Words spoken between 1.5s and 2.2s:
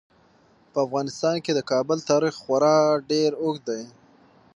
د کابل